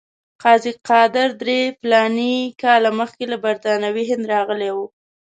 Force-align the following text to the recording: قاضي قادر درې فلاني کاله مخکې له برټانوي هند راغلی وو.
قاضي 0.41 0.71
قادر 0.89 1.29
درې 1.41 1.61
فلاني 1.79 2.35
کاله 2.61 2.89
مخکې 2.99 3.23
له 3.31 3.37
برټانوي 3.43 4.03
هند 4.11 4.23
راغلی 4.33 4.69
وو. 4.75 4.85